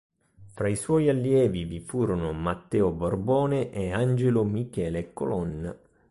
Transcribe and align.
Fra 0.55 0.67
i 0.67 0.75
suoi 0.75 1.09
allievi 1.09 1.65
vi 1.65 1.79
furono 1.79 2.31
Matteo 2.33 2.89
Borbone 2.89 3.69
e 3.69 3.91
Angelo 3.91 4.43
Michele 4.43 5.13
Colonna. 5.13 5.77